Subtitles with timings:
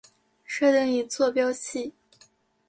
[0.45, 1.93] 设定一坐标系。